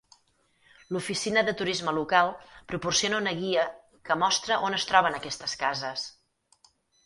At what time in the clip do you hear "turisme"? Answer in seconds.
1.59-1.93